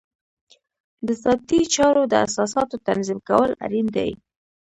[1.07, 4.11] د ذاتي چارو د اساساتو تنظیم کول اړین دي.